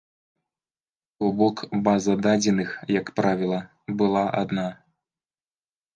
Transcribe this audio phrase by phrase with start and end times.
[1.19, 1.57] То бок
[1.89, 2.69] база дадзеных,
[2.99, 3.59] як правіла,
[4.03, 4.67] была адна.